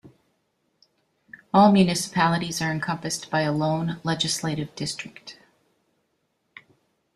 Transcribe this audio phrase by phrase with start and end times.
[1.53, 5.37] All municipalities are encompassed by a lone legislative district.